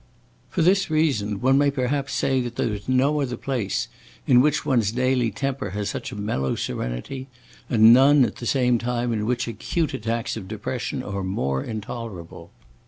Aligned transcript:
For 0.49 0.63
this 0.63 0.89
reason 0.89 1.41
one 1.41 1.59
may 1.59 1.69
perhaps 1.69 2.13
say 2.15 2.41
that 2.41 2.55
there 2.55 2.73
is 2.73 2.89
no 2.89 3.21
other 3.21 3.37
place 3.37 3.87
in 4.25 4.41
which 4.41 4.65
one's 4.65 4.91
daily 4.91 5.29
temper 5.29 5.69
has 5.77 5.91
such 5.91 6.11
a 6.11 6.15
mellow 6.15 6.55
serenity, 6.55 7.27
and 7.69 7.93
none, 7.93 8.25
at 8.25 8.37
the 8.37 8.47
same 8.47 8.79
time, 8.79 9.13
in 9.13 9.27
which 9.27 9.47
acute 9.47 9.93
attacks 9.93 10.35
of 10.35 10.47
depression 10.47 11.03
are 11.03 11.21
more 11.23 11.63
intolerable. 11.63 12.49